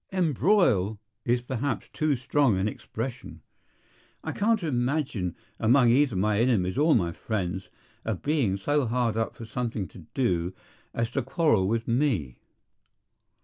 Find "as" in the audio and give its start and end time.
10.91-11.11